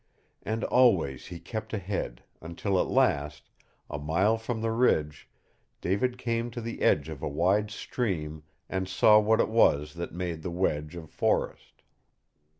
And 0.41 0.63
always 0.63 1.27
he 1.27 1.39
kept 1.39 1.73
ahead, 1.75 2.23
until 2.41 2.81
at 2.81 2.87
last 2.87 3.51
a 3.87 3.99
mile 3.99 4.35
from 4.35 4.59
the 4.61 4.71
ridge 4.71 5.29
David 5.79 6.17
came 6.17 6.49
to 6.49 6.59
the 6.59 6.81
edge 6.81 7.07
of 7.07 7.21
a 7.21 7.29
wide 7.29 7.69
stream 7.69 8.41
and 8.67 8.87
saw 8.89 9.19
what 9.19 9.39
it 9.39 9.49
was 9.49 9.93
that 9.93 10.11
made 10.11 10.41
the 10.41 10.49
wedge 10.49 10.95
of 10.95 11.11
forest. 11.11 11.83